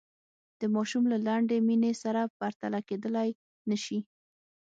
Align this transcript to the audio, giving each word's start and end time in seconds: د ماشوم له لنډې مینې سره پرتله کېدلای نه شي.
د 0.59 0.61
ماشوم 0.75 1.03
له 1.11 1.17
لنډې 1.27 1.57
مینې 1.67 1.91
سره 2.03 2.21
پرتله 2.39 2.79
کېدلای 2.89 3.29
نه 3.69 3.77
شي. 3.83 3.99